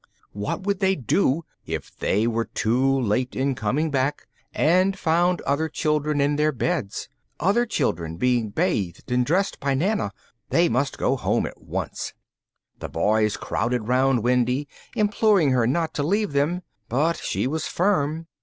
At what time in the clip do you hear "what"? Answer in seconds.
0.31-0.61